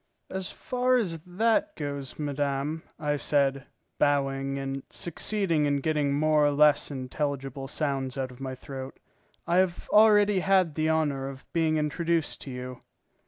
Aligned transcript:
"As 0.31 0.49
far 0.51 0.95
as 0.95 1.19
that 1.27 1.75
goes, 1.75 2.17
madame," 2.17 2.81
I 2.97 3.17
said, 3.17 3.65
bowing, 3.99 4.57
and 4.57 4.81
succeeding 4.89 5.65
in 5.67 5.75
getting 5.79 6.11
more 6.15 6.43
or 6.47 6.51
less 6.53 6.89
intelligible 6.89 7.67
sounds 7.67 8.17
out 8.17 8.31
of 8.31 8.41
my 8.41 8.55
throat, 8.55 8.97
"I 9.45 9.57
have 9.57 9.87
already 9.91 10.39
had 10.39 10.73
the 10.73 10.89
honour 10.89 11.27
of 11.29 11.45
being 11.53 11.77
introduced 11.77 12.41
to 12.41 12.49
you." 12.49 12.79